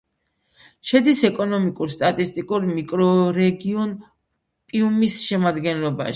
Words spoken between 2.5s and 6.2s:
მიკრორეგიონ პიუმის შემადგენლობაში.